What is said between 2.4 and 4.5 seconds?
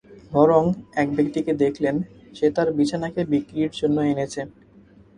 তার বিছানাকে বিক্রির জন্য এনেছে।